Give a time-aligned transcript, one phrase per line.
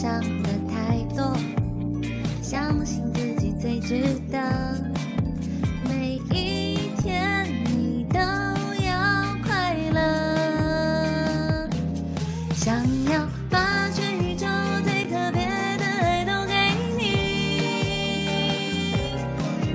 [0.00, 1.36] 想的太多，
[2.40, 4.38] 相信自己最值得。
[5.88, 8.94] 每一天你都要
[9.44, 9.98] 快乐。
[12.54, 12.76] 想
[13.10, 14.46] 要把全宇宙
[14.84, 15.44] 最特别
[15.78, 16.54] 的爱都给
[16.96, 17.06] 你，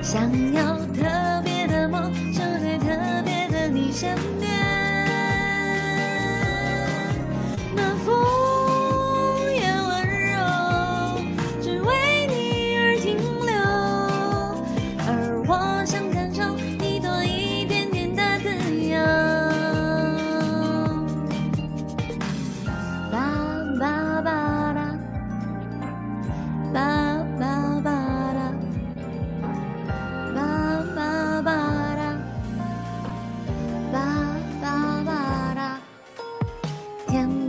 [0.02, 0.22] 想
[0.54, 4.63] 要特别的梦就在特别的你身边。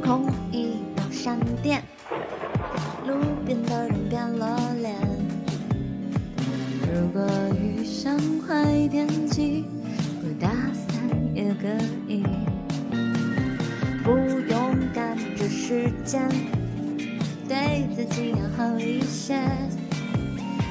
[0.06, 1.84] 空一道闪电，
[3.08, 4.96] 路边的人变了脸。
[6.94, 7.28] 如果
[7.60, 8.16] 遇上
[8.48, 9.66] 坏天气，
[10.22, 11.68] 不打伞也可
[12.08, 12.24] 以。
[14.04, 14.12] 不
[14.48, 16.30] 用赶着时间，
[17.48, 19.34] 对自己要好一些。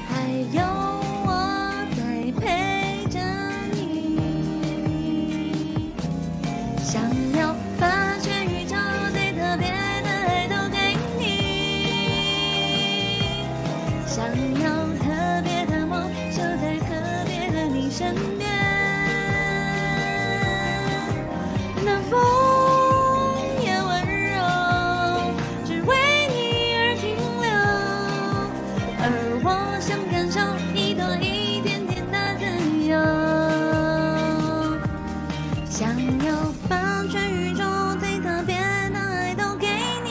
[0.07, 0.84] 还有
[17.97, 18.45] 身边。
[21.85, 22.19] 那风
[23.63, 24.35] 也温柔，
[25.63, 25.95] 只为
[26.27, 26.35] 你
[26.75, 27.47] 而停留，
[28.99, 29.01] 而
[29.45, 29.47] 我
[29.79, 30.41] 想感受
[30.73, 32.43] 你多一点点的自
[32.85, 32.91] 由，
[35.69, 35.87] 想
[36.25, 36.35] 要
[36.67, 37.63] 把全宇宙
[37.97, 38.57] 最特别
[38.91, 39.67] 的爱都给
[40.03, 40.09] 你，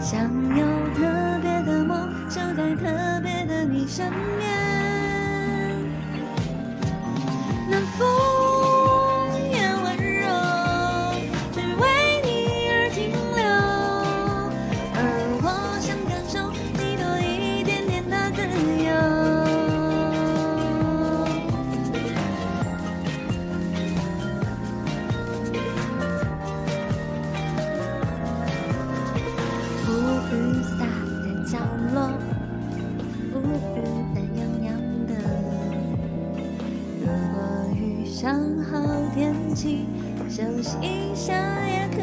[0.00, 0.64] 想有
[0.94, 4.63] 特别的梦守在特别的你身边。
[38.24, 38.80] 想好
[39.14, 39.84] 天气，
[40.30, 41.34] 休息一下
[41.68, 42.00] 也可